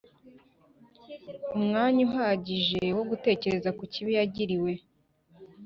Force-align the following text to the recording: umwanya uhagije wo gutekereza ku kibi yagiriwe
umwanya 1.57 2.01
uhagije 2.07 2.83
wo 2.97 3.03
gutekereza 3.09 3.69
ku 3.77 3.83
kibi 3.91 4.11
yagiriwe 4.19 4.71